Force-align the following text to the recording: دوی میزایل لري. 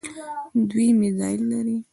دوی 0.69 0.87
میزایل 0.99 1.41
لري. 1.51 1.77